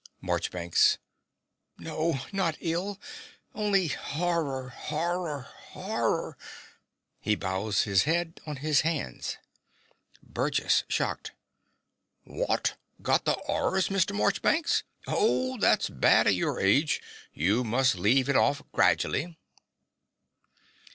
MARCHBANKS. 0.19 0.97
No, 1.77 2.21
not 2.31 2.57
ill. 2.59 2.99
Only 3.53 3.85
horror, 3.89 4.69
horror, 4.69 5.41
horror! 5.43 6.39
(He 7.19 7.35
bows 7.35 7.83
his 7.83 8.05
head 8.05 8.41
on 8.47 8.55
his 8.65 8.81
hands.) 8.81 9.37
BURGESS 10.23 10.85
(shocked). 10.87 11.33
What! 12.23 12.77
Got 13.03 13.25
the 13.25 13.35
'orrors, 13.47 13.89
Mr. 13.89 14.15
Morchbanks! 14.15 14.81
Oh, 15.05 15.59
that's 15.59 15.87
bad, 15.87 16.25
at 16.25 16.33
your 16.33 16.59
age. 16.59 16.99
You 17.31 17.63
must 17.63 17.93
leave 17.93 18.27
it 18.27 18.35
off 18.35 18.63
grajally. 18.73 19.35